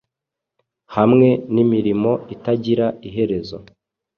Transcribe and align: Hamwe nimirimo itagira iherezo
Hamwe 0.95 1.29
nimirimo 1.53 2.11
itagira 2.35 2.87
iherezo 3.07 3.57